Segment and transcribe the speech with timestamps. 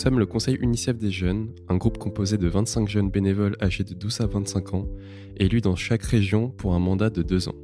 [0.00, 3.92] sommes le Conseil UNICEF des jeunes, un groupe composé de 25 jeunes bénévoles âgés de
[3.92, 4.88] 12 à 25 ans,
[5.36, 7.54] élus dans chaque région pour un mandat de deux ans.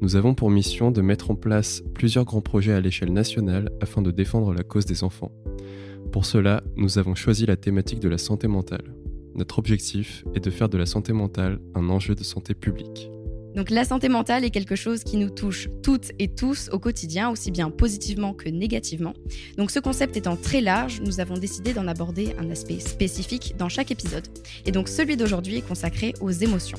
[0.00, 4.02] Nous avons pour mission de mettre en place plusieurs grands projets à l'échelle nationale afin
[4.02, 5.30] de défendre la cause des enfants.
[6.10, 8.96] Pour cela, nous avons choisi la thématique de la santé mentale.
[9.36, 13.08] Notre objectif est de faire de la santé mentale un enjeu de santé publique.
[13.54, 17.28] Donc la santé mentale est quelque chose qui nous touche toutes et tous au quotidien,
[17.28, 19.12] aussi bien positivement que négativement.
[19.58, 23.68] Donc ce concept étant très large, nous avons décidé d'en aborder un aspect spécifique dans
[23.68, 24.26] chaque épisode.
[24.64, 26.78] Et donc celui d'aujourd'hui est consacré aux émotions.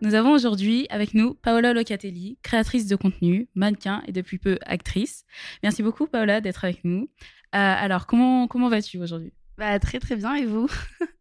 [0.00, 5.24] Nous avons aujourd'hui avec nous Paola Locatelli, créatrice de contenu, mannequin et depuis peu actrice.
[5.62, 7.08] Merci beaucoup Paola d'être avec nous.
[7.54, 9.32] Euh, alors comment, comment vas-tu aujourd'hui?
[9.56, 10.68] Bah, Très très bien et vous?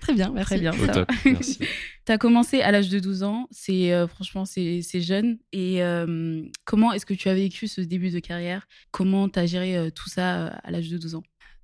[0.00, 0.54] Très bien, merci.
[0.54, 0.72] Très bien.
[1.24, 1.58] merci.
[2.06, 5.38] tu as commencé à l'âge de 12 ans, c'est euh, franchement c'est jeune.
[5.52, 8.66] Et euh, comment est-ce que tu as vécu ce début de carrière?
[8.90, 11.22] Comment tu as géré euh, tout ça à l'âge de 12 ans?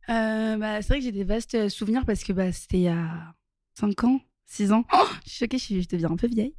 [0.09, 3.35] Bah, C'est vrai que j'ai des vastes souvenirs parce que bah, c'était il y a
[3.79, 4.21] 5 ans,
[4.51, 4.85] 6 ans.
[4.93, 6.55] Oh, je suis choquée, je, deviens un peu vieille.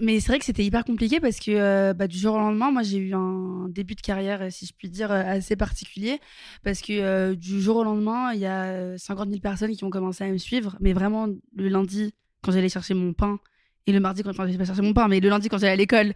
[0.00, 2.72] Mais c'est vrai que c'était hyper compliqué parce que euh, bah, du jour au lendemain,
[2.72, 6.18] moi j'ai eu un début de carrière, si je puis dire, euh, assez particulier.
[6.64, 9.90] Parce que euh, du jour au lendemain, il y a 50 000 personnes qui ont
[9.90, 10.76] commencé à me suivre.
[10.80, 13.38] Mais vraiment, le lundi, quand j'allais chercher mon pain,
[13.86, 15.76] et le mardi, quand j'allais pas chercher mon pain, mais le lundi, quand j'allais à
[15.76, 16.12] l'école,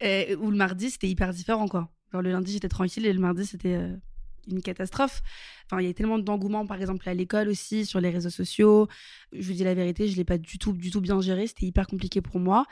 [0.00, 1.90] ou le mardi, c'était hyper différent, quoi.
[2.12, 3.78] Genre le lundi, j'étais tranquille et le mardi, c'était
[4.50, 5.22] une catastrophe.
[5.66, 8.88] Enfin, il y a tellement d'engouement, par exemple, à l'école aussi, sur les réseaux sociaux.
[9.32, 11.46] Je vous dis la vérité, je l'ai pas du tout, du tout bien géré.
[11.46, 12.64] C'était hyper compliqué pour moi.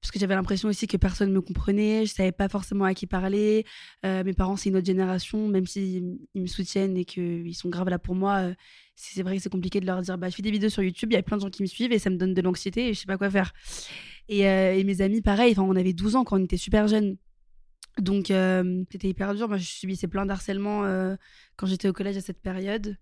[0.00, 2.06] Parce que j'avais l'impression aussi que personne ne me comprenait.
[2.06, 3.64] Je savais pas forcément à qui parler.
[4.04, 5.48] Euh, mes parents, c'est une autre génération.
[5.48, 8.54] Même s'ils ils me soutiennent et qu'ils sont graves là pour moi, euh,
[8.94, 11.10] c'est vrai que c'est compliqué de leur dire bah, je fais des vidéos sur YouTube,
[11.10, 12.88] il y a plein de gens qui me suivent et ça me donne de l'anxiété
[12.88, 13.52] et je sais pas quoi faire.
[14.28, 17.16] Et, euh, et mes amis, pareil, on avait 12 ans quand on était super jeunes.
[17.98, 19.48] Donc, euh, c'était hyper dur.
[19.48, 21.16] Moi, je subissais plein d'harcèlement euh,
[21.56, 22.96] quand j'étais au collège à cette période.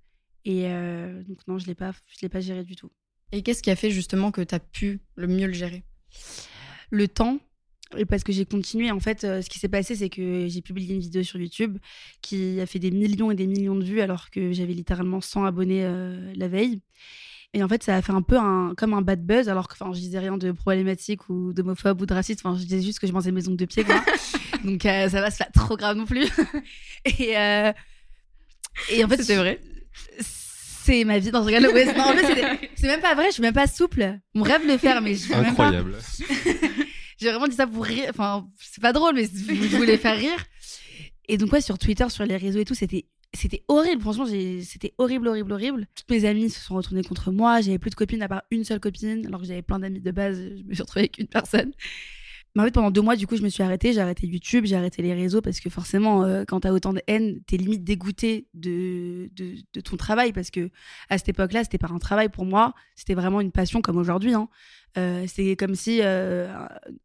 [0.44, 2.90] Et euh, donc, non, je ne l'ai pas, je l'ai pas géré du tout.
[3.32, 5.82] Et qu'est-ce qui a fait justement que tu as pu le mieux le gérer?
[6.90, 7.38] Le temps.
[7.96, 10.94] Et parce que j'ai continué, en fait, ce qui s'est passé, c'est que j'ai publié
[10.94, 11.78] une vidéo sur YouTube
[12.22, 15.44] qui a fait des millions et des millions de vues alors que j'avais littéralement 100
[15.44, 15.82] abonnés
[16.34, 16.80] la veille.
[17.54, 19.76] Et en fait, ça a fait un peu un, comme un bad buzz, alors que
[19.76, 22.40] je disais rien de problématique ou d'homophobe ou de raciste.
[22.44, 24.02] Enfin, je disais juste que je mangeais mes ongles de pied, quoi.
[24.64, 26.26] Donc, euh, ça va, c'est pas trop grave non plus.
[27.04, 27.72] et, euh,
[28.90, 29.60] et en fait, c'est vrai.
[30.18, 31.62] C'est ma vie dans ce regard.
[31.62, 34.18] Ouais, en fait, c'est même pas vrai, je suis même pas souple.
[34.34, 35.96] Mon rêve le faire, mais je fais Incroyable.
[37.18, 38.06] J'ai vraiment dit ça pour rire.
[38.08, 40.42] Enfin, c'est pas drôle, mais je voulais faire rire.
[41.28, 44.94] Et donc, ouais, sur Twitter, sur les réseaux et tout, c'était c'était horrible, franchement, c'était
[44.98, 45.86] horrible, horrible, horrible.
[45.94, 47.60] Toutes mes amies se sont retournées contre moi.
[47.60, 50.10] J'avais plus de copines à part une seule copine, alors que j'avais plein d'amis de
[50.10, 50.38] base.
[50.38, 51.72] Je me suis retrouvée avec une personne.
[52.54, 53.92] Mais en fait, pendant deux mois, du coup, je me suis arrêtée.
[53.92, 57.00] J'ai arrêté YouTube, j'ai arrêté les réseaux parce que forcément, euh, quand t'as autant de
[57.06, 59.30] haine, t'es limite dégoûté de,
[59.82, 60.70] ton travail parce que
[61.08, 62.74] à cette époque-là, c'était pas un travail pour moi.
[62.94, 64.34] C'était vraiment une passion comme aujourd'hui.
[64.34, 64.48] Hein.
[64.98, 66.54] Euh, c'est comme si euh,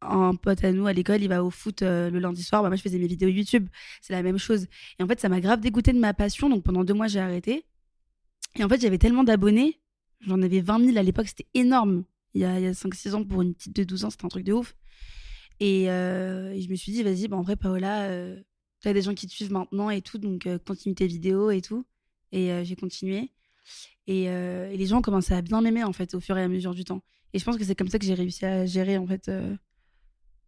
[0.02, 2.62] un pote à nous à l'école, il va au foot euh, le lundi soir.
[2.62, 3.68] Bah, moi, je faisais mes vidéos YouTube.
[4.02, 4.68] C'est la même chose.
[5.00, 6.50] Et en fait, ça m'a grave dégoûté de ma passion.
[6.50, 7.66] Donc pendant deux mois, j'ai arrêté.
[8.56, 9.80] Et en fait, j'avais tellement d'abonnés.
[10.22, 11.28] J'en avais 20 000 à l'époque.
[11.28, 12.04] C'était énorme.
[12.34, 14.44] Il y a, a 5-6 ans, pour une petite de 12 ans, c'était un truc
[14.44, 14.76] de ouf.
[15.60, 18.10] Et, je me suis dit, vas-y, bah, en vrai, Paola,
[18.82, 20.18] tu as des gens qui te suivent maintenant et tout.
[20.18, 21.86] Donc continue tes vidéos et tout.
[22.32, 23.32] Et j'ai continué.
[24.08, 26.74] Et, et, les gens commencé à bien m'aimer, en fait, au fur et à mesure
[26.74, 27.02] du temps.
[27.34, 29.56] Et je pense que c'est comme ça que j'ai réussi à gérer en fait euh,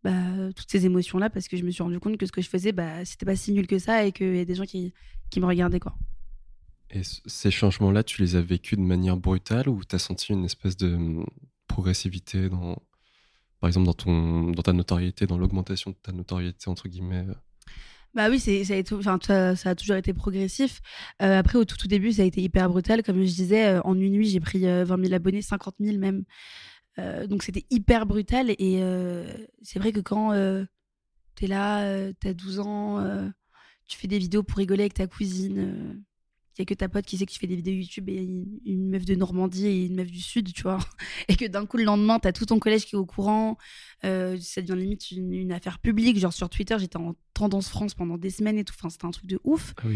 [0.03, 0.11] bah,
[0.55, 2.49] toutes ces émotions là parce que je me suis rendu compte que ce que je
[2.49, 4.93] faisais, bah, c'était pas si nul que ça et qu'il y a des gens qui,
[5.29, 5.95] qui me regardaient quoi.
[6.91, 10.45] Et ces changements-là, tu les as vécus de manière brutale ou tu as senti une
[10.45, 11.25] espèce de hum,
[11.67, 12.81] progressivité dans,
[13.59, 17.33] par exemple, dans, ton, dans ta notoriété, dans l'augmentation de ta notoriété, entre guillemets euh?
[18.15, 18.73] Bah oui, ça,
[19.69, 20.81] a toujours été progressif.
[21.21, 23.03] Euh, après, au tout, début, ça a été hyper brutal.
[23.03, 26.23] Comme je disais, en une nuit, j'ai pris 20 000 abonnés, 50 000 même.
[26.99, 28.51] Euh, donc c'était hyper brutal.
[28.51, 29.31] Et euh,
[29.61, 30.65] c'est vrai que quand euh,
[31.35, 33.31] tu es là, tu as 12 ans,
[33.87, 36.03] tu fais des vidéos pour rigoler avec ta cousine.
[36.59, 38.21] Il n'y a que ta pote qui sait que tu fais des vidéos YouTube et
[38.65, 40.77] une, meuf de Normandie et une meuf du Sud, tu vois.
[41.29, 43.57] Et que d'un coup, le lendemain, tu as tout ton collège qui est au courant.
[44.03, 46.19] ça devient limite une, affaire publique.
[46.19, 48.75] Genre sur Twitter, j'étais en tendance France pendant des semaines et tout.
[48.77, 49.73] Enfin, c'était un truc de ouf.
[49.77, 49.87] Ah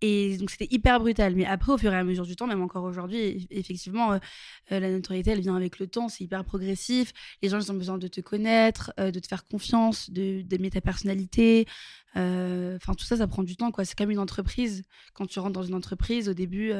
[0.00, 1.34] et donc c'était hyper brutal.
[1.34, 4.18] Mais après, au fur et à mesure du temps, même encore aujourd'hui, effectivement, euh,
[4.72, 7.12] euh, la notoriété, elle vient avec le temps, c'est hyper progressif.
[7.42, 10.80] Les gens, ils ont besoin de te connaître, euh, de te faire confiance, d'aimer ta
[10.80, 11.66] personnalité.
[12.14, 13.84] Enfin, tout ça, ça prend du temps, quoi.
[13.84, 14.84] C'est comme une entreprise.
[15.14, 16.72] Quand tu rentres dans une entreprise, au début,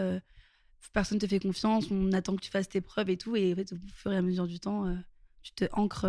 [0.92, 3.36] personne te fait confiance, on attend que tu fasses tes preuves et tout.
[3.36, 4.92] Et en fait, au fur et à mesure du temps,
[5.42, 6.06] tu te ancres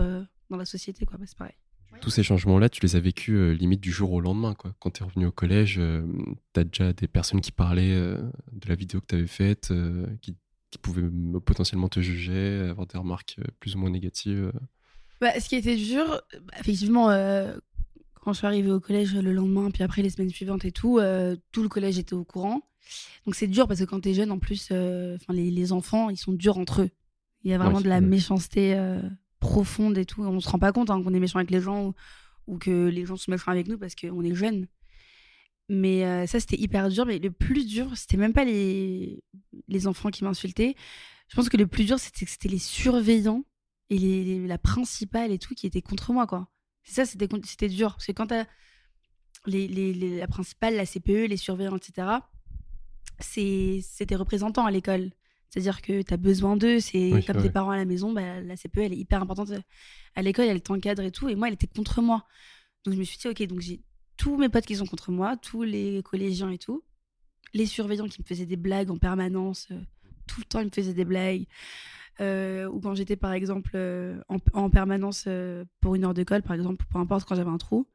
[0.49, 1.17] dans la société, quoi.
[1.17, 1.58] Bah, c'est pareil.
[2.01, 4.53] Tous ces changements-là, tu les as vécus euh, limite du jour au lendemain.
[4.53, 4.73] Quoi.
[4.79, 6.05] Quand tu es revenu au collège, euh,
[6.53, 8.17] tu as déjà des personnes qui parlaient euh,
[8.53, 10.35] de la vidéo que tu avais faite, euh, qui,
[10.71, 11.09] qui pouvaient
[11.45, 14.51] potentiellement te juger, avoir des remarques plus ou moins négatives.
[15.19, 17.09] Bah, ce qui était dur, bah, effectivement,
[18.21, 20.99] quand je suis arrivée au collège le lendemain, puis après les semaines suivantes et tout,
[20.99, 22.61] euh, tout le collège était au courant.
[23.25, 26.17] Donc c'est dur parce que quand t'es jeune, en plus, euh, les, les enfants, ils
[26.17, 26.89] sont durs entre eux.
[27.43, 29.01] Il y a vraiment Ouais, de la méchanceté euh,
[29.39, 30.23] profonde et tout.
[30.23, 31.93] On se rend pas compte hein, qu'on est méchant avec les gens
[32.47, 34.67] ou, que les gens sont méchants avec nous parce qu'on est jeunes.
[35.69, 37.05] Mais euh, ça, c'était hyper dur.
[37.05, 39.23] Mais le plus dur, c'était même pas les,
[39.67, 40.75] les enfants qui m'insultaient.
[41.27, 43.43] Je pense que le plus dur, c'était c'était les surveillants
[43.91, 46.49] et la principale et tout qui étaient contre moi, quoi.
[46.83, 47.91] C'est ça, c'était c'était dur.
[47.93, 48.45] Parce que quand t'as
[49.45, 52.07] les- la principale, la CPE, les surveillants, etc.,
[53.19, 55.11] c'est c'est tes représentants à l'école.
[55.49, 57.43] C'est-à-dire que tu as besoin d'eux, c'est Oui, comme ouais.
[57.43, 59.49] tes parents à la maison, bah, la CPE, elle est hyper importante
[60.15, 61.27] à l'école, elle t'encadre et tout.
[61.29, 62.25] Et moi, elle était contre moi.
[62.85, 63.81] Donc je me suis dit, ok, donc j'ai
[64.15, 66.83] tous mes potes qui sont contre moi, tous les collégiens et tout,
[67.53, 69.79] les surveillants qui me faisaient des blagues en permanence, euh,
[70.27, 71.45] tout le temps ils me faisaient des blagues.
[72.21, 76.23] Euh, ou quand j'étais par exemple euh, en, en permanence euh, pour une heure de
[76.23, 77.87] colle, par exemple, peu importe quand j'avais un trou,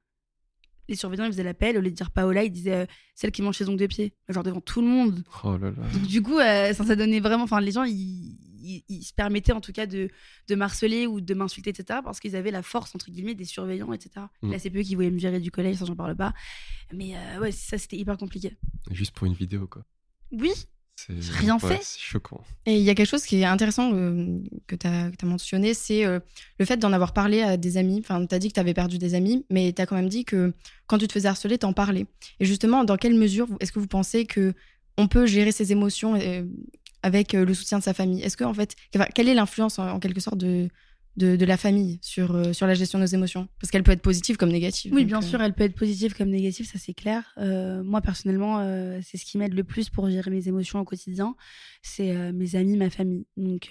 [0.89, 3.43] les surveillants ils faisaient l'appel, au lieu de dire Paola, ils disaient euh, celle qui
[3.43, 5.23] mange ses ongles de pied, genre devant tout le monde.
[5.45, 5.89] Oh là là.
[5.93, 7.45] Donc, du coup, euh, ça, ça donnait vraiment.
[7.45, 10.09] Enfin, les gens, ils, ils- ils se permettaient en tout cas de,
[10.49, 12.01] de m'harceler ou de m'insulter, etc.
[12.03, 14.27] Parce qu'ils avaient la force, entre guillemets, des surveillants, etc.
[14.43, 14.51] Mm.
[14.53, 16.33] Là, c'est peu qui voulaient me virer du collège, ça, j'en parle pas.
[16.93, 18.57] Mais euh, ouais, ça, c'était hyper compliqué.
[18.91, 19.85] Juste pour une vidéo, quoi.
[20.33, 20.51] Oui,
[21.09, 21.83] rien ouais, fait.
[21.83, 22.41] C'est choquant.
[22.67, 26.05] Et il y a quelque chose qui est intéressant euh, que tu as, mentionné, c'est
[26.05, 26.21] euh,
[26.59, 27.99] le fait d'en avoir parlé à des amis.
[28.01, 30.09] Enfin, tu as dit que tu avais perdu des amis, mais tu as quand même
[30.09, 30.53] dit que
[30.87, 32.07] quand tu te faisais harceler, t'en parlais.
[32.41, 34.55] Et justement, dans quelle mesure est-ce que vous pensez que
[34.97, 36.45] on peut gérer ses émotions euh,
[37.03, 38.23] avec le soutien de sa famille?
[38.23, 38.77] Est-ce que, en fait,
[39.15, 40.69] quelle est l'influence en, en quelque sorte de,
[41.17, 43.93] de, de la famille sur, euh, sur la gestion de nos émotions Parce qu'elle peut
[43.93, 44.93] être positive comme négative.
[44.93, 47.33] oui, bien euh, sûr, elle peut être positive comme négative, ça c'est clair.
[47.39, 48.61] Euh, moi, personnellement,
[49.03, 51.37] c'est ce qui m'aide le plus pour gérer mes émotions au quotidien.
[51.83, 53.27] C'est mes amis, ma famille.
[53.37, 53.71] Donc,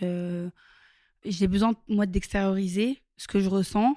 [1.25, 3.95] j'ai besoin, moi, d'extérioriser ce que je ressens.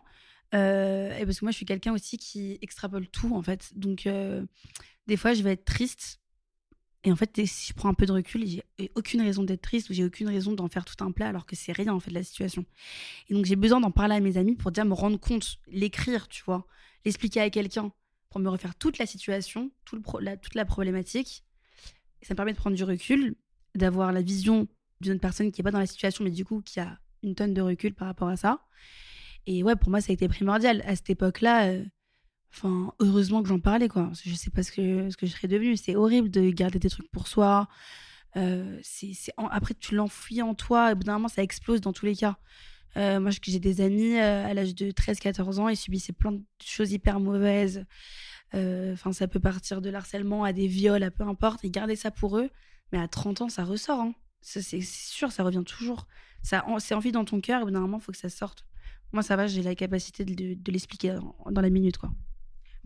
[0.53, 3.71] Et parce que moi, je suis quelqu'un aussi qui extrapole tout, en fait.
[3.75, 4.09] Donc,
[5.07, 6.21] des fois, je vais être triste.
[7.07, 8.65] Et en fait, si je prends un peu de recul, j'ai
[8.97, 11.55] aucune raison d'être triste ou j'ai aucune raison d'en faire tout un plat alors que
[11.55, 12.67] c'est rien, en fait, la situation.
[13.29, 16.27] Et donc, j'ai besoin d'en parler à mes amis pour déjà me rendre compte, l'écrire,
[16.27, 16.67] tu vois,
[17.05, 17.93] l'expliquer à quelqu'un
[18.29, 21.45] pour me refaire toute la situation, tout le pro- la- toute la problématique.
[22.23, 23.37] Et ça me permet de prendre du recul,
[23.77, 24.67] d'avoir la vision
[25.01, 27.37] d'une autre personne qui n'est pas dans la situation, mais du coup, qui a une
[27.37, 28.67] tonne de recul par rapport à ça.
[29.47, 30.83] Et ouais, pour moi, ça a été primordial.
[30.87, 31.85] À cette époque-là, euh,
[32.53, 34.05] enfin, heureusement que j'en parlais, quoi.
[34.07, 35.77] Parce je sais pas ce que, ce que je serais devenue.
[35.77, 37.69] C'est horrible de garder des trucs pour soi.
[38.37, 40.91] Euh, c'est, c'est Après, tu l'enfuis en toi.
[40.91, 42.37] Et au bout d'un moment, ça explose dans tous les cas.
[42.97, 46.43] Euh, moi, j'ai des amis euh, à l'âge de 13-14 ans, ils subissaient plein de
[46.65, 47.85] choses hyper mauvaises.
[48.55, 51.63] Enfin, ça peut partir de l'harcèlement à des viols, à peu importe.
[51.65, 52.49] Et garder ça pour eux,
[52.91, 54.01] mais à 30 ans, ça ressort.
[54.01, 54.15] Hein.
[54.41, 56.07] C'est sûr, ça revient toujours.
[56.43, 58.31] Ça, c'est envie dans ton cœur, et au bout d'un moment, il faut que ça
[58.31, 58.65] sorte.
[59.13, 62.11] Moi, ça va, j'ai la capacité de, de- de l'expliquer dans, dans la minute, quoi.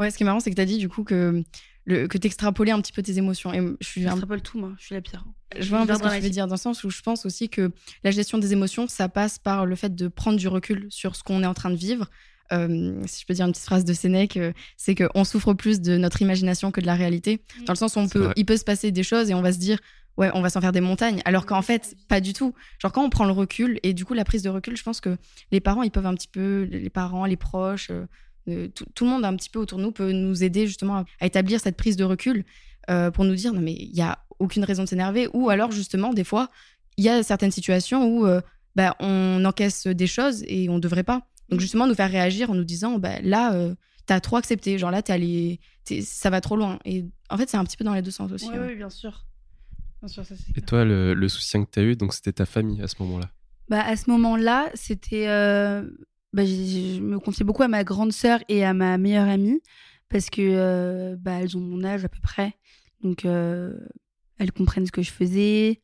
[0.00, 1.42] Ouais, ce qui est marrant, c'est que tu as dit du coup que,
[1.84, 3.52] le, que tu extrapolais un petit peu tes émotions.
[3.52, 4.72] Et je suis un J'extrapole tout, moi.
[4.78, 5.24] Je suis la pire.
[5.58, 7.26] Je vois un peu ce que tu veux dire, dans le sens où je pense
[7.26, 7.70] aussi que
[8.02, 11.22] la gestion des émotions, ça passe par le fait de prendre du recul sur ce
[11.22, 12.08] qu'on est en train de vivre.
[12.52, 15.80] Euh, si je peux dire une petite phrase de Sénèque, euh, c'est qu'on souffre plus
[15.80, 17.42] de notre imagination que de la réalité.
[17.66, 18.32] Dans le sens où on C'est peut, vrai.
[18.36, 19.78] il peut se passer des choses et on va se dire,
[20.16, 21.20] ouais, on va s'en faire des montagnes.
[21.24, 22.52] Alors qu'en fait, pas du tout.
[22.80, 25.00] Genre quand on prend le recul, et du coup la prise de recul, je pense
[25.00, 25.16] que
[25.52, 28.06] les parents, ils peuvent un petit peu, les parents, les proches, euh,
[28.46, 31.04] tout, tout le monde un petit peu autour de nous peut nous aider justement à,
[31.20, 32.44] à établir cette prise de recul
[32.90, 35.28] euh, pour nous dire, non mais il y a aucune raison de s'énerver.
[35.34, 36.48] Ou alors justement, des fois,
[36.96, 38.40] il y a certaines situations où euh,
[38.76, 41.26] bah, on encaisse des choses et on devrait pas.
[41.48, 43.74] Donc justement, nous faire réagir en nous disant, bah, là, euh,
[44.06, 44.78] t'as trop accepté.
[44.78, 46.78] Genre là, t'es allé, t'es- ça va trop loin.
[46.84, 48.48] Et en fait, c'est un petit peu dans les deux sens aussi.
[48.50, 48.66] Oui, ouais.
[48.68, 49.26] oui, bien sûr.
[50.00, 50.64] Bien sûr, ça c'est Et clair.
[50.66, 53.28] toi, le, le soutien que tu as eu, donc c'était ta famille à ce moment-là?
[53.68, 55.28] Bah, à ce moment-là, c'était.
[55.28, 55.82] euh,
[56.32, 59.60] bah, je me confiais beaucoup à ma grande sœur et à ma meilleure amie
[60.08, 62.54] parce que euh, bah, elles ont mon âge à peu près.
[63.02, 63.72] Donc, euh,
[64.38, 65.80] elles comprennent ce que je faisais.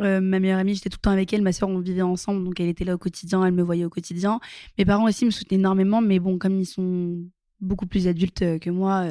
[0.00, 1.42] Euh, ma meilleure amie, j'étais tout le temps avec elle.
[1.42, 3.90] Ma sœur, on vivait ensemble, donc elle était là au quotidien, elle me voyait au
[3.90, 4.40] quotidien.
[4.78, 7.18] Mes parents aussi me soutenaient énormément, mais bon, comme ils sont
[7.60, 9.06] beaucoup plus adultes euh, que moi,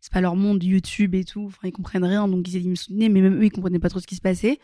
[0.00, 1.44] c'est pas leur monde YouTube et tout.
[1.46, 3.90] Enfin, ils comprennent rien, donc ils, ils me soutenaient, mais même eux, ils comprenaient pas
[3.90, 4.58] trop ce qui se passait.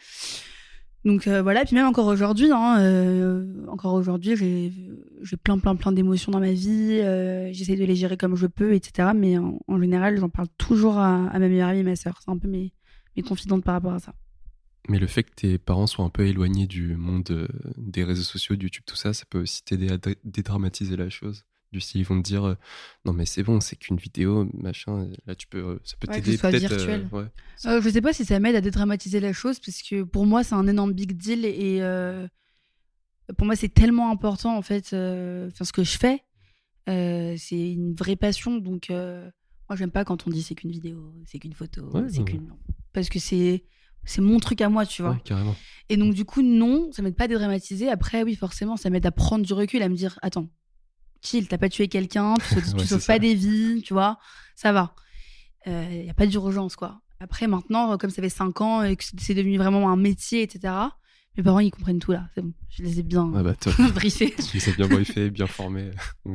[1.07, 4.71] Donc voilà, puis même encore aujourd'hui, hein, encore aujourd'hui, j'ai
[5.23, 6.99] j'ai plein, plein, plein d'émotions dans ma vie.
[7.01, 9.11] euh, J'essaie de les gérer comme je peux, etc.
[9.15, 12.19] Mais en, en général, j'en parle toujours à, à ma meilleure amie et ma sœur.
[12.25, 12.73] C'est un peu mes,
[13.17, 14.15] mes confidentes par rapport à ça.
[14.89, 17.47] Mais le fait que tes parents soient un peu éloignés du monde euh,
[17.77, 21.11] des réseaux sociaux, de YouTube, tout ça, ça peut aussi t'aider à dé- dédramatiser la
[21.11, 21.45] chose.
[21.73, 22.55] Du style, ils vont te dire euh,
[23.05, 25.07] non mais c'est bon, c'est qu'une vidéo, machin.
[25.27, 26.75] Là, tu peux, euh, ça peut Ouais, que t'aider ce soit peut-être.
[26.75, 27.07] virtuel.
[27.13, 27.81] ouais.
[27.83, 30.57] Je sais pas si ça m'aide à dédramatiser la chose parce que pour moi c'est
[30.57, 31.79] un énorme big deal et
[33.37, 36.25] pour moi c'est tellement important en fait euh, enfin ce que je fais.
[36.89, 39.31] Euh, c'est une vraie passion donc euh,
[39.69, 42.25] moi j'aime pas quand on dit c'est qu'une vidéo c'est qu'une photo Ouais, c'est ouais.
[42.25, 42.49] qu'une
[42.93, 43.65] parce que c'est
[44.05, 45.13] c'est mon truc à moi tu vois.
[45.13, 45.55] Ouais, carrément.
[45.91, 47.89] et donc du coup non ça m'aide pas à dédramatiser.
[47.91, 50.49] Après oui forcément ça m'aide à prendre du recul à me dire attends
[51.23, 54.19] chill t'as pas tué quelqu'un tu sauves, tu Ouais, sauves pas des vies tu vois.
[54.57, 54.95] Ça va.
[55.67, 57.01] Il y a pas d'urgence quoi.
[57.21, 60.73] Après maintenant comme ça fait 5 ans et que c'est devenu vraiment un métier etc
[61.41, 63.55] mes parents ils comprennent tout là c'est bon je les ai bien Ah bah
[63.95, 65.91] briefés tu les as bien briefés, bien formés.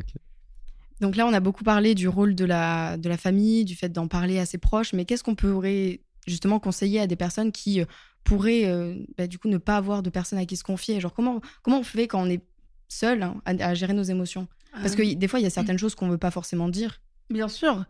[1.02, 3.90] Donc là, on a beaucoup parlé du rôle de la, de la famille, du fait
[3.90, 7.82] d'en parler à ses proches, mais qu'est-ce qu'on pourrait justement conseiller à des personnes qui
[7.82, 7.86] euh,
[8.24, 11.02] pourraient euh, bah, du coup ne pas avoir de personnes à qui se confier?
[11.02, 12.42] Genre comment, comment on fait quand on est
[12.88, 14.48] seul hein, à, à gérer nos émotions?
[14.72, 17.02] Parce que des fois, il y a certaines choses qu'on veut pas forcément dire.
[17.30, 17.86] Bien sûr.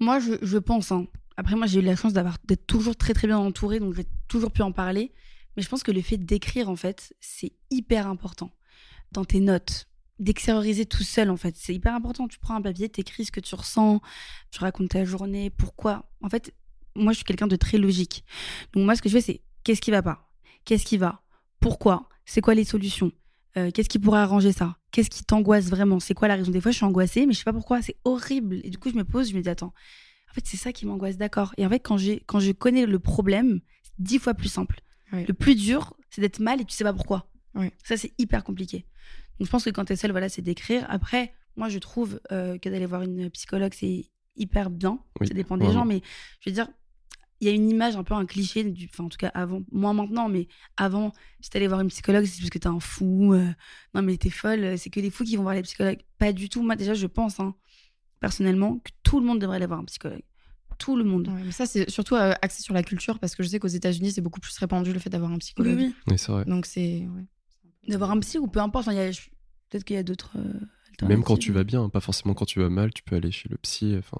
[0.00, 0.90] Moi, je, je pense.
[0.92, 1.06] hein.
[1.36, 4.06] Après, moi, j'ai eu la chance d'avoir d'être toujours très très bien entourée, donc j'ai
[4.28, 5.12] toujours pu en parler.
[5.58, 8.52] Mais je pense que le fait d'écrire, en fait, c'est hyper important.
[9.10, 9.88] Dans tes notes,
[10.20, 12.28] d'extérioriser tout seul, en fait, c'est hyper important.
[12.28, 14.00] Tu prends un papier, t'écris ce que tu ressens,
[14.52, 16.12] tu racontes ta journée, pourquoi.
[16.22, 16.54] En fait,
[16.94, 18.24] moi, je suis quelqu'un de très logique.
[18.72, 20.30] Donc moi, ce que je fais, c'est qu'est-ce qui va pas?
[20.64, 21.24] Qu'est-ce qui va?
[21.58, 22.08] Pourquoi?
[22.24, 23.10] C'est quoi les solutions?
[23.56, 24.76] Euh, Qu'est-ce qui pourrait arranger ça?
[24.92, 25.98] Qu'est-ce qui t'angoisse vraiment?
[25.98, 26.52] C'est quoi la raison?
[26.52, 27.82] Des fois, je suis angoissée, mais je sais pas pourquoi.
[27.82, 28.60] C'est horrible.
[28.62, 29.74] Et du coup, je me pose, je me dis attends.
[30.30, 31.52] En fait, c'est ça qui m'angoisse, d'accord.
[31.56, 31.96] Et en fait, quand
[32.28, 34.82] quand je connais le problème, c'est dix fois plus simple.
[35.12, 35.24] Oui.
[35.26, 37.30] Le plus dur, c'est d'être mal et tu sais pas pourquoi.
[37.54, 37.70] Oui.
[37.84, 38.86] Ça, c'est hyper compliqué.
[39.38, 40.86] Donc, je pense que quand t'es seule, voilà, c'est d'écrire.
[40.88, 45.00] Après, moi, je trouve euh, que d'aller voir une psychologue, c'est hyper bien.
[45.20, 46.02] Oui, ça dépend des gens, mais
[46.40, 46.68] je veux dire,
[47.40, 49.62] il y a une image un peu un cliché, du, enfin en tout cas avant,
[49.70, 53.32] moins maintenant, mais avant, si t'allais voir une psychologue, c'est parce que t'es un fou,
[53.32, 53.46] euh,
[53.94, 56.00] non mais t'es folle, c'est que les fous qui vont voir les psychologues.
[56.18, 56.62] Pas du tout.
[56.62, 57.54] Moi déjà, je pense, hein,
[58.20, 60.22] personnellement, que tout le monde devrait aller voir un psychologue.
[60.78, 61.28] Tout le monde.
[61.28, 63.66] Ouais, mais ça, c'est surtout euh, axé sur la culture, parce que je sais qu'aux
[63.68, 65.76] États-Unis, c'est beaucoup plus répandu le fait d'avoir un psychologue.
[65.76, 65.94] Oui, oui.
[66.12, 66.44] Oui, c'est vrai.
[66.44, 67.06] Donc c'est.
[67.06, 67.24] ouais.
[67.88, 68.86] D'avoir un psy ou peu importe.
[68.86, 69.22] Enfin, il y a- je-
[69.70, 70.36] Peut-être qu'il y a d'autres.
[70.38, 73.16] euh, Même quand tu vas bien, hein, pas forcément quand tu vas mal, tu peux
[73.16, 73.94] aller chez le psy.
[73.98, 74.18] Enfin,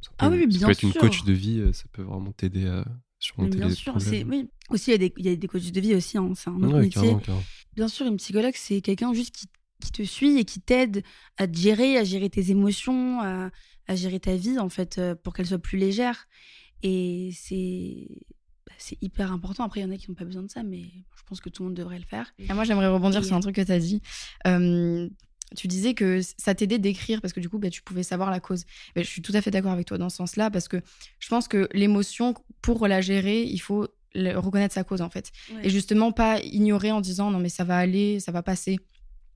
[0.00, 1.00] ça peut, Ah oui, oui, ça bien peut être une sûr.
[1.00, 2.84] coach de vie, euh, ça peut vraiment t'aider à
[3.18, 4.28] surmonter bien les sûr, problèmes.
[4.30, 4.48] oui.
[4.70, 6.16] Aussi, il y a des, il y a des coachs de vie aussi.
[6.18, 7.00] hein, c'est un autre Ouais, métier.
[7.00, 7.44] carrément, carrément.
[7.74, 9.46] Bien sûr, une psychologue, c'est quelqu'un juste qui,
[9.80, 11.02] qui te suit et qui t'aide
[11.36, 13.50] à te gérer, à gérer tes émotions, à,
[13.86, 16.26] à gérer ta vie, en fait, euh, pour qu'elle soit plus légère.
[16.82, 18.08] Et c'est
[18.66, 19.64] bah, c'est hyper important.
[19.64, 20.82] Après, il y en a qui n'ont pas besoin de ça, mais
[21.16, 22.32] je pense que tout le monde devrait le faire.
[22.38, 24.00] Et moi, j'aimerais rebondir Et- sur un truc que tu as dit.
[24.46, 25.08] Euh,
[25.56, 28.40] tu disais que ça t'aidait d'écrire parce que du coup, bah, tu pouvais savoir la
[28.40, 28.64] cause.
[28.96, 30.80] Je suis tout à fait d'accord avec toi dans ce sens-là parce que
[31.20, 33.86] je pense que l'émotion, pour la gérer, il faut
[34.16, 35.30] reconnaître sa cause en fait.
[35.62, 38.78] Et justement, pas ignorer en disant non, mais ça va aller, ça va passer.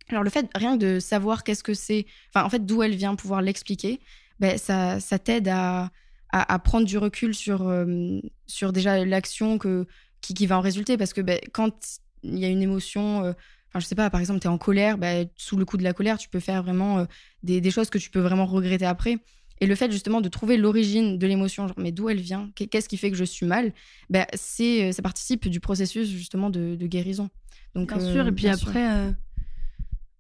[0.08, 2.94] Alors, le fait, rien que de savoir qu'est-ce que c'est, enfin, en fait, d'où elle
[2.96, 4.00] vient, pouvoir l'expliquer,
[4.40, 5.90] ben, ça, ça t'aide à,
[6.30, 9.86] à, à prendre du recul sur, euh, sur déjà l'action que,
[10.20, 10.96] qui, qui va en résulter.
[10.96, 13.32] Parce que ben, quand il y a une émotion, euh,
[13.68, 15.84] enfin, je sais pas, par exemple, tu es en colère, ben, sous le coup de
[15.84, 17.04] la colère, tu peux faire vraiment euh,
[17.42, 19.18] des, des choses que tu peux vraiment regretter après.
[19.60, 22.68] Et le fait justement de trouver l'origine de l'émotion, genre, mais d'où elle vient, qu'est-
[22.68, 23.72] qu'est-ce qui fait que je suis mal,
[24.08, 27.28] ben, c'est, ça participe du processus justement de, de guérison.
[27.74, 28.26] Donc, Bien euh, sûr.
[28.28, 29.10] Et puis après, euh,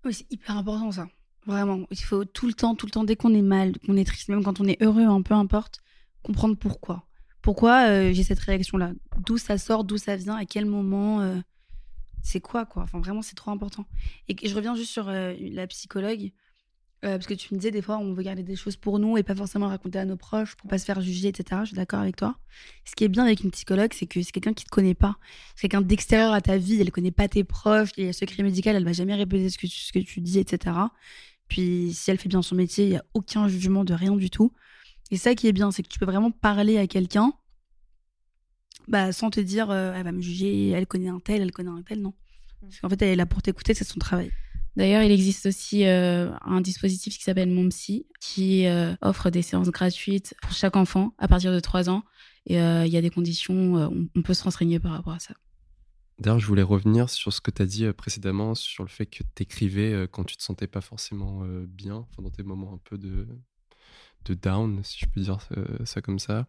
[0.04, 1.06] oui, c'est hyper important ça.
[1.48, 1.86] Vraiment.
[1.90, 4.28] Il faut tout le temps, tout le temps, dès qu'on est mal, qu'on est triste,
[4.28, 5.80] même quand on est heureux, hein, peu importe,
[6.22, 7.08] comprendre pourquoi.
[7.40, 8.92] Pourquoi euh, j'ai cette réaction-là?
[9.24, 11.38] D'où ça sort, d'où ça vient, à quel moment euh,
[12.22, 12.82] C'est quoi, quoi?
[12.82, 13.86] Enfin, vraiment, c'est trop important.
[14.28, 16.32] Et je reviens juste sur euh, la psychologue.
[17.00, 19.22] parce que tu me disais, des fois, on veut garder des choses pour nous et
[19.22, 21.62] pas forcément raconter à nos proches pour pas se faire juger, etc.
[21.62, 22.36] Je suis d'accord avec toi.
[22.84, 25.16] Ce qui est bien avec une psychologue, c'est que c'est quelqu'un qui te connaît pas.
[25.56, 26.78] C'est quelqu'un d'extérieur à ta vie.
[26.78, 27.88] Elle connaît pas tes proches.
[27.96, 28.76] Il y a secret médical.
[28.76, 29.56] Elle va jamais répéter ce
[29.92, 30.72] que tu dis, etc.
[31.48, 34.30] Puis si elle fait bien son métier, il y a aucun jugement de rien du
[34.30, 34.52] tout.
[35.10, 37.32] Et ça qui est bien, c'est que tu peux vraiment parler à quelqu'un
[38.88, 41.70] bah, sans te dire euh, elle va me juger, elle connaît un tel, elle connaît
[41.70, 42.14] un tel, non.
[42.62, 44.32] Parce qu'en fait, elle est là pour t'écouter, c'est son travail.
[44.76, 49.42] D'ailleurs, il existe aussi euh, un dispositif qui s'appelle Mon Psy, qui euh, offre des
[49.42, 52.02] séances gratuites pour chaque enfant à partir de 3 ans.
[52.46, 55.34] Et il y a des conditions, on, on peut se renseigner par rapport à ça.
[56.18, 59.06] D'ailleurs, je voulais revenir sur ce que tu as dit euh, précédemment, sur le fait
[59.06, 62.74] que tu écrivais quand tu te sentais pas forcément euh, bien, enfin, dans tes moments
[62.74, 63.26] un peu de,
[64.24, 66.46] de down, si je peux dire euh, ça comme ça.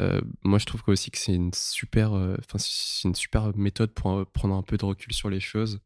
[0.00, 2.36] Euh, moi, je trouve aussi que c'est une super, euh,
[3.04, 5.80] une super méthode pour euh, prendre un peu de recul sur les choses.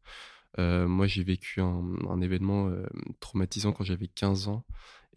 [0.59, 2.85] Euh, moi, j'ai vécu un, événement euh,
[3.19, 4.65] traumatisant quand j'avais 15 ans.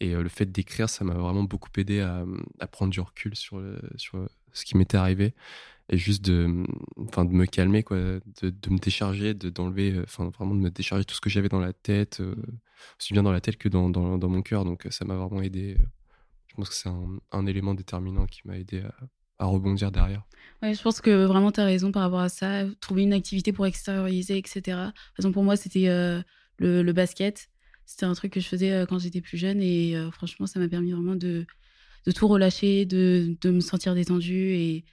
[0.01, 2.25] Et euh, le fait d'écrire, ça m'a vraiment beaucoup aidé à,
[2.61, 5.35] à prendre du recul sur, le- sur, ce qui m'était arrivé
[5.89, 6.65] et juste de,
[6.99, 10.71] enfin, de me calmer, quoi, de, de me décharger, de, d'enlever, enfin, vraiment de me
[10.71, 12.21] décharger tout ce que j'avais dans la tête,
[13.01, 14.65] aussi bien dans la tête que dans, dans, dans mon cœur.
[14.65, 15.77] Donc, ça m'a vraiment aidé.
[16.49, 16.89] Je pense que c'est
[17.33, 18.83] un, élément déterminant qui m'a aidé
[19.39, 20.25] à, rebondir derrière.
[20.63, 22.65] Ouais, je pense que vraiment tu as raison par rapport à ça.
[22.81, 24.61] Trouver une activité pour extérioriser, etc.
[24.65, 25.87] Par exemple, pour moi, c'était
[26.59, 27.49] le, le, basket.
[27.85, 30.91] C'était un truc que je faisais quand j'étais plus jeune et franchement, ça m'a permis
[30.91, 31.47] vraiment de,
[32.07, 34.85] de tout relâcher, de, de me sentir détendue et,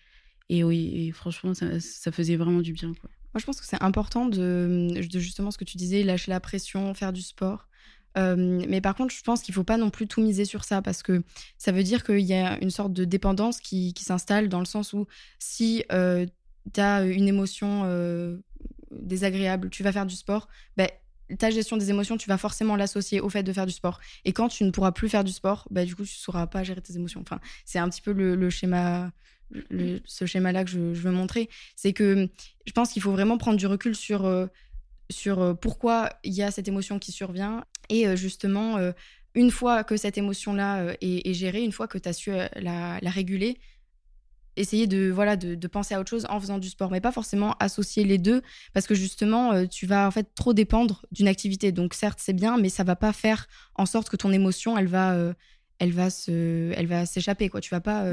[0.49, 2.93] et oui, franchement, ça, ça, faisait vraiment du bien.
[2.93, 3.09] Quoi.
[3.33, 6.93] Moi, je pense que c'est important de, justement ce que tu disais, lâcher la pression,
[6.93, 7.67] faire du sport.
[8.15, 10.83] Euh, mais par contre, je pense qu'il faut pas non plus tout miser sur ça
[10.83, 11.23] parce que
[11.57, 14.65] ça veut dire qu'il y a une sorte de dépendance qui, qui s'installe dans le
[14.65, 15.07] sens où
[15.39, 16.27] si euh,
[16.71, 18.37] tu as une émotion euh,
[18.91, 20.87] désagréable, tu vas faire du sport, ben,
[21.37, 23.99] ta gestion des émotions, tu vas forcément l'associer au fait de faire du sport.
[24.25, 26.47] Et quand tu ne pourras plus faire du sport, bah, du coup, tu ne sauras
[26.47, 27.21] pas gérer tes émotions.
[27.21, 29.11] Enfin, c'est un petit peu le, le schéma
[30.05, 32.29] ce schéma-là que je, veux montrer, c'est que
[32.65, 34.47] je pense qu'il faut vraiment prendre du recul sur, euh,
[35.09, 37.63] sur euh, pourquoi il y a cette émotion qui survient.
[37.89, 38.77] Et euh, justement,
[39.35, 43.59] une fois que cette émotion-là est, gérée, une fois que tu as su la, réguler,
[44.55, 47.55] essayer de, voilà, de, penser à autre chose en faisant du sport, mais pas forcément
[47.59, 48.41] associer les deux,
[48.73, 51.71] parce que justement, tu vas en fait trop dépendre d'une activité.
[51.71, 54.87] Donc certes, c'est bien, mais ça va pas faire en sorte que ton émotion, elle
[54.87, 55.33] va...
[55.79, 58.05] elle va se elle va s'échapper quoi tu vas pas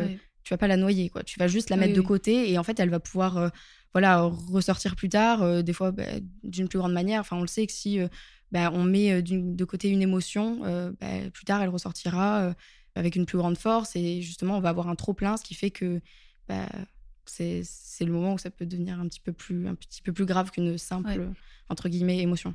[0.45, 1.23] tu vas pas la noyer, quoi.
[1.23, 3.49] Tu vas juste la mettre de côté et en fait, elle va pouvoir euh,
[3.93, 6.05] voilà, ressortir plus tard, euh, des fois bah,
[6.43, 7.21] d'une plus grande manière.
[7.21, 8.09] Enfin, on le sait que si euh,
[8.51, 10.61] bah, on met de côté une émotion,
[11.01, 12.55] bah, plus tard, elle ressortira
[12.97, 15.71] avec une plus grande force et justement, on va avoir un trop-plein, ce qui fait
[15.71, 16.01] que
[17.25, 17.65] c'est
[18.01, 20.51] le moment où ça peut devenir un petit peu plus, un petit peu plus grave
[20.51, 21.31] qu'une simple,
[21.69, 22.55] entre guillemets, émotion.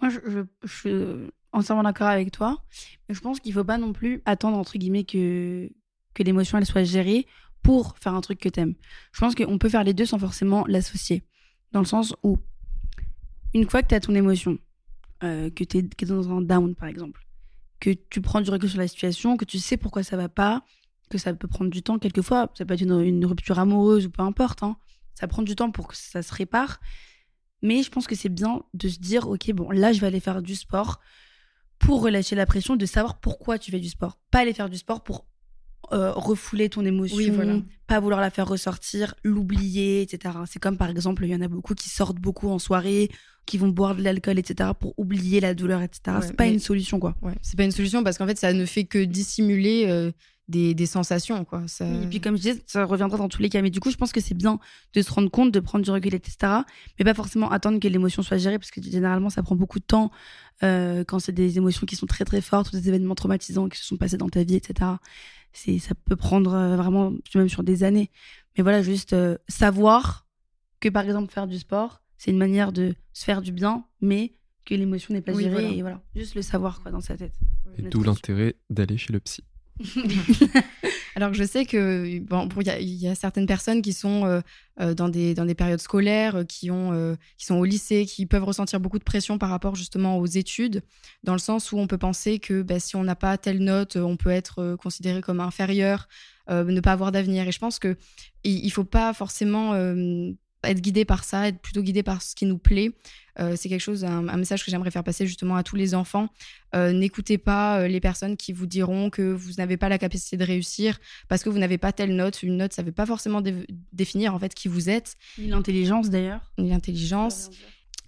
[0.00, 2.62] Moi, je, je, je suis entièrement d'accord avec toi,
[3.08, 5.70] mais je pense qu'il faut pas non plus attendre, entre guillemets, que
[6.14, 7.26] que l'émotion elle soit gérée
[7.62, 8.74] pour faire un truc que t'aimes.
[9.12, 11.22] Je pense qu'on peut faire les deux sans forcément l'associer.
[11.72, 12.38] Dans le sens où,
[13.54, 14.58] une fois que tu as ton émotion,
[15.22, 17.26] euh, que tu es, dans un down par exemple,
[17.78, 20.64] que tu prends du recul sur la situation, que tu sais pourquoi ça va pas,
[21.10, 24.22] que ça peut prendre du temps quelquefois, ça peut être une, rupture amoureuse ou peu
[24.22, 24.76] importe, hein.
[25.14, 26.80] ça prend du temps pour que ça se répare.
[27.62, 30.20] Mais je pense que c'est bien de se dire, ok, bon, là, je vais aller
[30.20, 31.00] faire du sport
[31.78, 34.18] pour relâcher la pression, de savoir pourquoi tu fais du sport.
[34.30, 35.26] Pas aller faire du sport pour
[35.92, 40.34] euh, refouler ton émotion, pas vouloir la faire ressortir, l'oublier, etc.
[40.46, 43.10] C'est comme par exemple, il y en a beaucoup qui sortent beaucoup en soirée,
[43.44, 44.70] qui vont boire de l'alcool, etc.
[44.78, 46.18] pour oublier la douleur, etc.
[46.22, 47.16] c'est pas une solution, quoi.
[47.22, 50.12] Ouais, c'est pas une solution parce qu'en fait, ça ne fait que dissimuler euh,
[50.50, 51.62] des, des, sensations, quoi.
[51.66, 51.86] Ça...
[51.86, 53.62] Et puis, comme je disais, ça reviendra dans tous les cas.
[53.62, 54.58] Mais du coup, je pense que c'est bien
[54.94, 56.52] de se rendre compte, de prendre du recul, etc.
[56.98, 59.84] Mais pas forcément attendre que l'émotion soit gérée parce que généralement, ça prend beaucoup de
[59.84, 60.10] temps
[60.62, 63.78] euh, quand c'est des émotions qui sont très très fortes ou des événements traumatisants qui
[63.78, 64.90] se sont passés dans ta vie, etc
[65.52, 68.10] ça peut prendre euh, vraiment même sur des années.
[68.56, 70.26] Mais voilà, juste euh, savoir
[70.80, 74.34] que par exemple faire du sport, c'est une manière de se faire du bien, mais
[74.64, 77.34] que l'émotion n'est pas gérée et voilà, juste le savoir quoi dans sa tête.
[77.78, 79.42] Et d'où l'intérêt d'aller chez le psy.
[81.16, 82.48] Alors je sais que bon,
[82.80, 84.40] il y, a certaines personnes qui sont euh,
[84.80, 88.26] euh, dans des dans des périodes scolaires, euh, qui ont qui sont au lycée, qui
[88.26, 90.82] peuvent ressentir beaucoup de pression par rapport justement aux études,
[91.24, 93.96] dans le sens où on peut penser que bah, si on n'a pas telle note,
[93.96, 96.08] on peut être considéré comme inférieur,
[96.48, 97.46] ne pas avoir d'avenir.
[97.48, 97.96] Et je pense que
[98.44, 99.74] il, faut pas forcément
[100.64, 102.92] être guidé par ça, être plutôt guidé par ce qui nous plaît.
[103.38, 106.28] Euh, c'est quelque chose, un, message que j'aimerais faire passer justement à tous les enfants.
[106.74, 110.36] Euh, n'écoutez pas euh, les personnes qui vous diront que vous n'avez pas la capacité
[110.36, 112.42] de réussir parce que vous n'avez pas telle note.
[112.42, 113.42] Une note, ça ne veut pas forcément
[113.92, 115.16] définir en fait qui vous êtes.
[115.38, 116.52] Ni l'intelligence d'ailleurs.
[116.58, 117.50] Ni l'intelligence.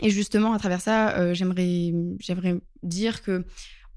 [0.00, 3.44] Et justement, à travers ça, j'aimerais, j'aimerais dire que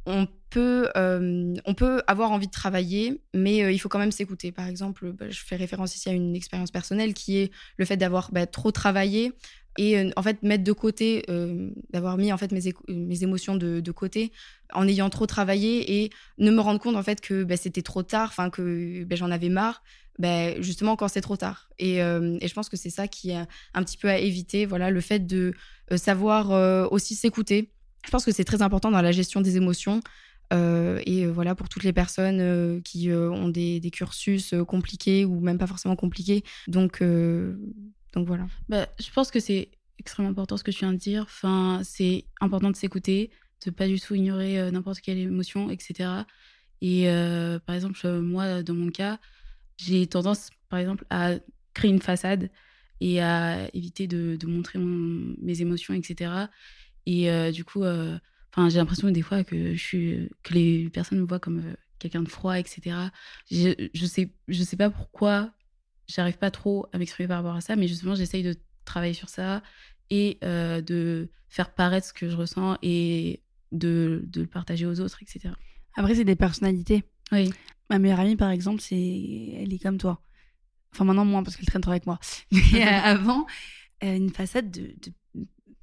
[0.05, 4.51] on peut, on peut avoir envie de travailler, mais il faut quand même s'écouter.
[4.51, 7.97] Par exemple, bah, je fais référence ici à une expérience personnelle qui est le fait
[7.97, 9.33] d'avoir bah, trop travaillé,
[9.77, 13.55] et euh, en fait mettre de côté euh, d'avoir mis en fait mes, mes émotions
[13.55, 14.31] de, côté
[14.73, 18.03] en ayant trop travaillé et ne me rendre compte en fait que bah, c'était trop
[18.03, 19.83] tard enfin que j'en avais marre
[20.59, 23.45] justement quand c'est trop tard et, euh, et, je pense que c'est ça qui est
[23.73, 25.53] un petit peu à éviter voilà le fait de
[25.97, 27.71] savoir aussi s'écouter
[28.05, 30.01] je pense que c'est très important dans la gestion des émotions
[30.51, 35.95] et voilà pour toutes les personnes qui ont des, cursus compliqués ou même pas forcément
[35.95, 37.01] compliqués donc
[38.15, 38.47] donc voilà.
[38.69, 41.23] Bah, je pense que c'est extrêmement important ce que tu viens de dire.
[41.23, 43.29] Enfin, c'est important de s'écouter,
[43.65, 46.09] de pas du tout ignorer euh, n'importe quelle émotion, etc.
[46.81, 49.19] Et euh, par exemple, euh, moi, dans mon cas,
[49.77, 51.33] j'ai tendance, par exemple, à
[51.73, 52.49] créer une façade
[53.01, 56.31] et à éviter de montrer mes émotions, etc.
[57.05, 61.25] Et du coup, enfin, j'ai l'impression des fois que je suis, que les personnes me
[61.25, 62.95] voient comme quelqu'un de froid, etc.
[63.51, 65.51] Je, je sais, je sais pas pourquoi
[66.07, 69.29] j'arrive pas trop à m'exprimer par rapport à ça, mais justement, j'essaye de travailler sur
[69.29, 69.63] ça
[70.09, 73.41] et euh, de faire paraître ce que je ressens et
[73.71, 75.53] de, de le partager aux autres, etc.
[75.95, 77.03] Après, c'est des personnalités.
[77.31, 77.51] Oui.
[77.89, 80.21] Ma meilleure amie, par exemple, c'est elle est comme toi.
[80.93, 82.19] Enfin, maintenant, moins, parce qu'elle traîne trop avec moi.
[82.51, 83.45] Mais euh, avant,
[84.01, 85.11] une façade de, de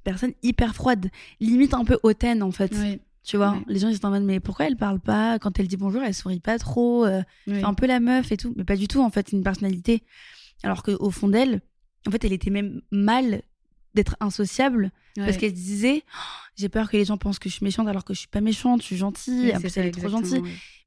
[0.03, 2.71] personne hyper froide, limite un peu hautaine, en fait.
[2.75, 2.99] Oui.
[3.23, 5.69] Tu vois, les gens ils sont en mode mais pourquoi elle parle pas quand elle
[5.69, 7.63] dit bonjour elle sourit pas trop euh, oui.
[7.63, 10.03] un peu la meuf et tout mais pas du tout en fait c'est une personnalité
[10.61, 11.61] alors qu'au fond d'elle
[12.05, 13.41] en fait elle était même mal
[13.93, 16.19] d'être insociable parce qu'elle se disait Oh,
[16.57, 18.41] j'ai peur que les gens pensent que je suis méchante alors que je suis pas
[18.41, 20.41] méchante je suis gentille en c'est plus elle est trop gentille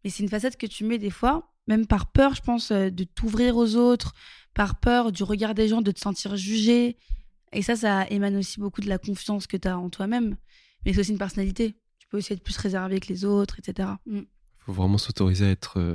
[0.04, 2.90] mais c'est une facette que tu mets des fois même par peur je pense euh,
[2.90, 4.12] de t'ouvrir aux autres
[4.52, 6.98] par peur du regard des gens de te sentir jugé
[7.52, 10.36] et ça ça émane aussi beaucoup de la confiance que tu as en toi-même.
[10.84, 11.74] Mais c'est aussi une personnalité.
[11.98, 13.88] Tu peux aussi être plus réservé que les autres etc
[14.58, 15.94] faut vraiment s'autoriser à être euh,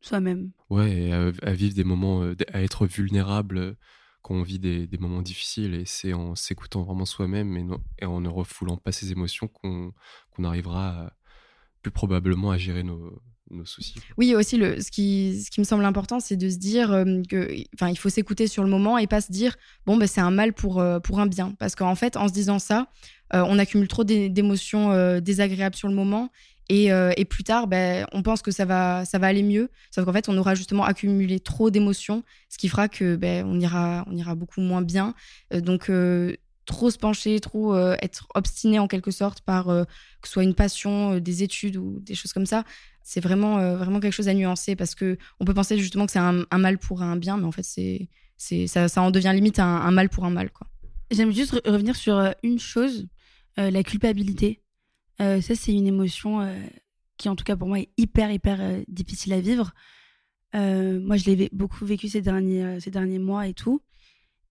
[0.00, 0.52] soi-même.
[0.70, 3.74] ouais et à, à vivre des moments euh, à être vulnérable euh,
[4.22, 5.74] quand on vit des, des moments difficiles.
[5.74, 9.92] Et c'est en s'écoutant vraiment soi-même et, en ne refoulant pas ses émotions qu'on
[10.44, 11.12] arrivera à-
[11.82, 13.20] plus probablement à gérer nos,
[14.16, 17.22] Oui, aussi, le, ce, qui, ce qui me semble important, c'est de se dire euh,
[17.28, 17.48] que,
[17.96, 20.80] faut s'écouter sur le moment et pas se dire, bon, ben, c'est un mal pour,
[20.80, 21.54] euh, pour un bien.
[21.58, 22.88] Parce qu'en fait, en se disant ça,
[23.34, 26.30] euh, on accumule trop d'é- d'émotions euh, désagréables sur le moment.
[26.70, 26.86] Et,
[27.18, 29.68] et plus tard, ben, on pense que ça va, ça va aller mieux.
[29.90, 33.60] Sauf qu'en fait, on aura justement accumulé trop d'émotions, ce qui fera que ben, on,
[33.60, 35.14] ira, on ira beaucoup moins bien.
[35.52, 35.90] Donc,
[36.64, 41.18] trop se pencher, trop être obstiné en quelque sorte par que ce soit une passion,
[41.18, 42.64] des études ou des choses comme ça,
[43.04, 46.12] c'est vraiment, euh, vraiment quelque chose à nuancer parce que on peut penser justement que
[46.12, 49.30] c'est un, mal pour un bien, mais en fait, c'est, c'est, ça, ça en devient
[49.32, 50.50] limite un, un mal pour un mal.
[50.50, 50.66] Quoi.
[51.12, 53.06] J'aime juste re- revenir sur euh, une chose,
[53.60, 54.60] euh, la culpabilité.
[55.20, 56.44] Ça, c'est une émotion
[57.16, 59.70] qui, en tout cas pour moi, est hyper, hyper difficile à vivre.
[60.52, 63.80] Moi, je l'ai beaucoup vécu ces derniers, ces derniers mois et tout.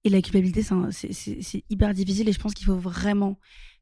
[0.05, 3.37] Et la culpabilité, c'est hyper difficile et je pense qu'il faut vraiment,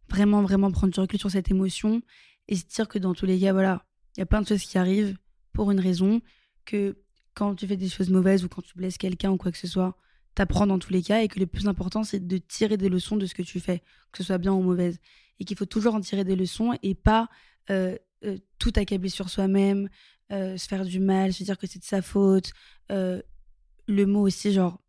[0.10, 2.02] vraiment, vraiment prendre du recul sur cette émotion
[2.48, 4.64] et se dire que dans tous les cas, voilà, il y a plein de choses
[4.64, 5.18] qui arrivent
[5.54, 6.22] pour une raison,
[6.66, 6.98] que
[7.34, 9.68] quand tu fais des choses mauvaises ou quand tu blesses quelqu'un ou quoi que ce
[9.68, 9.96] soit,
[10.36, 13.18] t'apprends dans tous les cas et que le plus important, c'est de tirer des leçons
[13.18, 13.80] de ce que tu fais,
[14.12, 15.00] que ce soit bien ou mauvaise.
[15.40, 17.30] Et qu'il faut toujours en tirer des leçons et pas
[17.70, 19.90] euh, euh, tout accabler sur soi-même,
[20.32, 22.52] euh, se faire du mal, se dire que c'est de sa faute.
[22.90, 24.80] Le mot aussi, genre,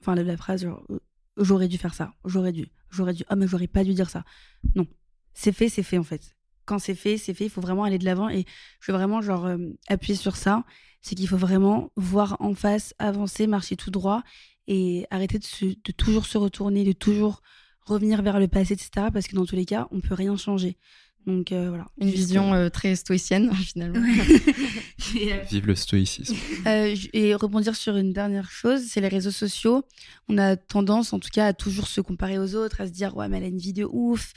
[0.00, 0.84] enfin, la, phrase, genre,
[1.36, 4.24] j'aurais dû faire ça, j'aurais dû, j'aurais dû, ah, mais j'aurais pas dû dire ça.
[4.74, 4.86] Non,
[5.32, 6.36] c'est fait, c'est fait en fait.
[6.66, 8.44] Quand c'est fait, c'est fait, il faut vraiment aller de l'avant et
[8.80, 10.64] je veux vraiment, genre, euh, appuyer sur ça.
[11.02, 14.22] C'est qu'il faut vraiment voir en face, avancer, marcher tout droit
[14.66, 17.42] et arrêter de, de toujours se retourner, de toujours
[17.84, 19.08] revenir vers le passé, etc.
[19.12, 20.78] Parce que dans tous les cas, on peut rien changer.
[21.26, 21.86] Donc euh, voilà.
[21.98, 24.04] Une vision euh, très stoïcienne, finalement.
[25.16, 26.36] et, euh, Vive le stoïcisme.
[26.66, 29.84] euh, et rebondir sur une dernière chose, c'est les réseaux sociaux.
[30.28, 33.16] On a tendance, en tout cas, à toujours se comparer aux autres, à se dire
[33.16, 34.32] ouais mais elle a une vie de ouf,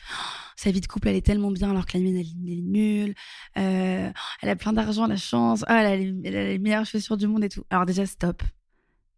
[0.56, 2.62] sa vie de couple elle est tellement bien alors que la mienne elle, elle est
[2.62, 3.16] nulle.
[3.58, 4.10] Euh,
[4.42, 7.18] elle a plein d'argent, la chance, ah, elle, a les, elle a les meilleures chaussures
[7.18, 7.64] du monde et tout.
[7.70, 8.44] Alors déjà stop.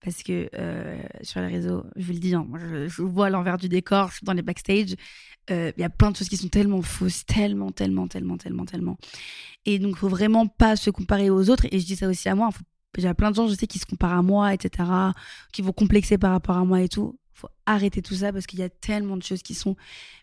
[0.04, 2.48] Parce que euh, sur les réseaux, je vous le dis, hein,
[2.88, 4.96] je, vois l'envers du décor, je suis dans les backstage,
[5.52, 8.66] euh, il y a plein de choses qui sont tellement fausses, tellement, tellement, tellement, tellement,
[8.66, 8.98] tellement.
[9.66, 11.66] Et donc, faut vraiment pas se comparer aux autres.
[11.72, 12.50] Et je dis ça aussi à moi.
[12.98, 14.90] Il y a plein de gens, je sais, qui se comparent à moi, etc.,
[15.52, 17.20] qui vont complexer par rapport à moi et tout.
[17.40, 19.76] Faut arrêter tout ça parce qu'il y a tellement de choses qui sont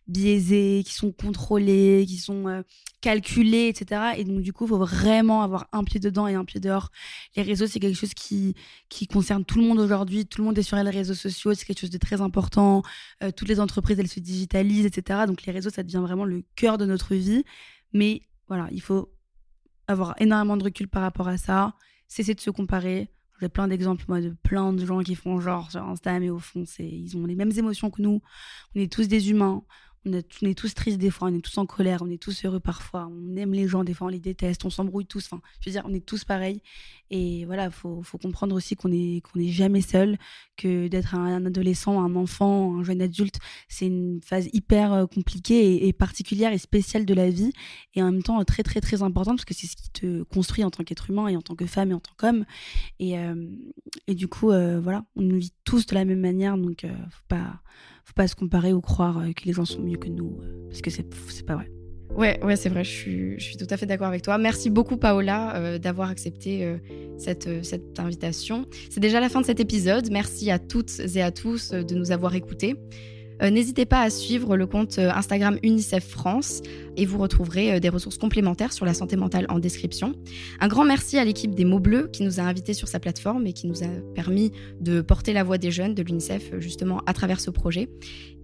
[0.06, 2.62] biaisées, qui sont contrôlées, qui sont euh,
[3.00, 4.12] calculées, etc.
[4.18, 6.90] Et donc, du coup, faut vraiment avoir un pied dedans et un pied dehors.
[7.36, 8.54] Les réseaux, c'est quelque chose qui,
[8.88, 10.26] qui concerne tout le monde aujourd'hui.
[10.26, 11.54] Tout le monde est sur les réseaux sociaux.
[11.54, 12.82] C'est quelque chose de très important.
[13.22, 15.20] Euh, toutes les entreprises, elles se digitalisent, etc.
[15.26, 17.44] Donc, les réseaux, ça devient vraiment le cœur de notre vie.
[17.92, 19.10] Mais voilà, il faut
[19.88, 21.74] avoir énormément de recul par rapport à ça,
[22.08, 23.08] cesser de se comparer.
[23.40, 26.38] J'ai plein d'exemples, moi, de plein de gens qui font genre sur Insta, mais au
[26.38, 28.22] fond, c'est, ils ont les mêmes émotions que nous.
[28.74, 29.62] On est tous des humains.
[30.08, 32.22] On est, on est tous tristes des fois, on est tous en colère, on est
[32.22, 35.26] tous heureux parfois, on aime les gens, des fois on les déteste, on s'embrouille tous.
[35.26, 36.62] Enfin, je veux dire, on est tous pareils.
[37.10, 40.18] Et voilà, faut, faut comprendre aussi qu'on est, qu'on est jamais seul,
[40.56, 43.38] que d'être un adolescent, un enfant, un jeune adulte,
[43.68, 47.52] c'est une phase hyper euh, compliquée et, particulière et spéciale de la vie
[47.94, 50.22] et en même temps euh, très très très importante parce que c'est ce qui te
[50.24, 52.44] construit en tant qu'être humain et en tant que femme et en tant qu'homme.
[52.98, 53.34] Et, euh,
[54.06, 57.24] et du coup voilà on nous vit tous de la même manière donc euh, faut
[57.28, 57.60] pas
[58.04, 60.38] faut pas se comparer ou croire que les gens sont mieux que nous
[60.68, 61.70] parce que c'est c'est pas vrai
[62.14, 64.38] Ouais, ouais, c'est vrai, je suis, je suis tout à fait d'accord avec toi.
[64.38, 66.76] Merci beaucoup, Paola, euh, d'avoir accepté euh,
[67.18, 68.66] cette, euh, cette invitation.
[68.88, 70.10] C'est déjà la fin de cet épisode.
[70.10, 72.76] Merci à toutes et à tous de nous avoir écoutés.
[73.42, 76.62] Euh, n'hésitez pas à suivre le compte euh, Instagram UNICEF France
[76.96, 80.14] et vous retrouverez euh, des ressources complémentaires sur la santé mentale en description.
[80.60, 83.46] Un grand merci à l'équipe des mots bleus qui nous a invités sur sa plateforme
[83.46, 87.12] et qui nous a permis de porter la voix des jeunes de l'UNICEF justement à
[87.12, 87.88] travers ce projet.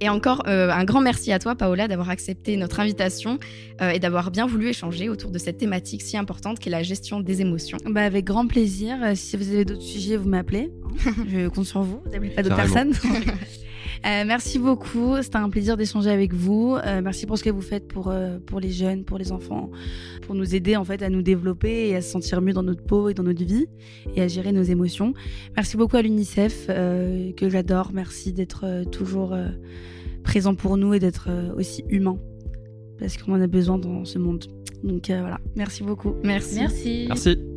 [0.01, 3.39] Et encore un grand merci à toi Paola d'avoir accepté notre invitation
[3.81, 7.41] et d'avoir bien voulu échanger autour de cette thématique si importante qu'est la gestion des
[7.41, 7.79] émotions.
[7.87, 8.97] Bah avec grand plaisir.
[9.15, 10.73] Si vous avez d'autres sujets, vous m'appelez.
[11.29, 12.01] Je compte sur vous.
[12.05, 12.95] Vous n'avez pas d'autres personnes.
[14.05, 15.17] Euh, merci beaucoup.
[15.23, 16.77] C'était un plaisir d'échanger avec vous.
[16.77, 19.71] Euh, merci pour ce que vous faites pour, euh, pour les jeunes, pour les enfants,
[20.23, 22.83] pour nous aider en fait à nous développer et à se sentir mieux dans notre
[22.83, 23.67] peau et dans notre vie
[24.17, 25.15] et à gérer nos émotions.
[25.57, 27.91] Merci beaucoup à l'UNICEF que j'adore.
[27.93, 29.37] Merci d'être toujours
[30.25, 32.19] présent pour nous et d'être aussi humain
[32.99, 34.45] parce qu'on en a besoin dans ce monde.
[34.83, 35.39] Donc voilà.
[35.55, 36.15] Merci beaucoup.
[36.25, 36.57] Merci.
[36.57, 37.05] Merci.
[37.09, 37.52] Merci.